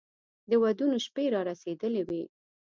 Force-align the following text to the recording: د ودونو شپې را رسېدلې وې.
د 0.49 0.51
ودونو 0.63 0.97
شپې 1.05 1.23
را 1.33 1.41
رسېدلې 1.49 2.01
وې. 2.07 2.23